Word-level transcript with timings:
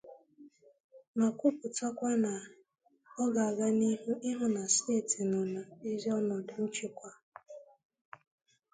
ma 1.17 1.27
kwupụtakwa 1.37 2.11
na 2.23 2.33
ọ 3.21 3.23
ga-aga 3.33 3.67
n'ihu 3.79 4.11
ịhụ 4.29 4.45
na 4.55 4.63
steeti 4.73 5.21
nọ 5.31 5.39
n'ezi 5.51 6.09
ọnọdụ 6.17 6.53
nchekwa. 6.63 7.09